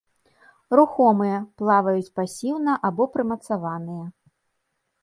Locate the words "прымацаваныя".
3.15-4.05